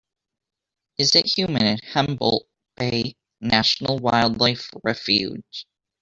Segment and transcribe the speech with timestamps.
[0.97, 5.67] is it humid in Humboldt Bay National Wildlife Refuge